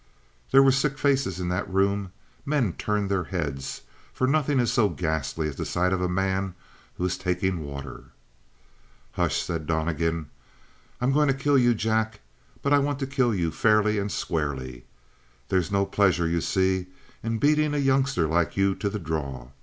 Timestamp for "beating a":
17.37-17.77